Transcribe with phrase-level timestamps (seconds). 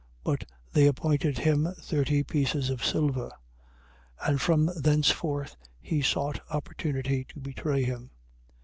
[0.23, 3.29] But they appointed him thirty pieces of silver.
[4.23, 4.29] 26:16.
[4.29, 8.09] And from thenceforth he sought opportunity to betray him.